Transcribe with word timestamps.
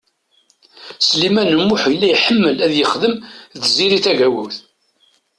Sliman 1.07 1.55
U 1.59 1.61
Muḥ 1.69 1.83
yella 1.89 2.07
iḥemmel 2.11 2.57
ad 2.65 2.73
yexdem 2.75 3.15
d 3.57 3.59
Tiziri 3.63 3.99
Tagawawt. 4.05 4.57